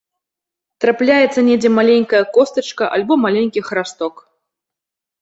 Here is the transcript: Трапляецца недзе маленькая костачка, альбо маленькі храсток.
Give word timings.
Трапляецца 0.85 1.39
недзе 1.51 1.69
маленькая 1.77 2.23
костачка, 2.39 2.91
альбо 2.99 3.13
маленькі 3.29 3.67
храсток. 3.71 4.29